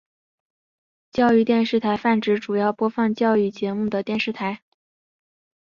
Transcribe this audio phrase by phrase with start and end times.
[1.11, 4.63] 教育电视台泛指主要播放教育节目的电视台。